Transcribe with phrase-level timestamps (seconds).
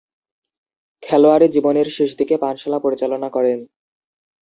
[1.03, 3.59] খেলোয়াড়ী জীবনের শেষদিকে পানশালা পরিচালনা করেন।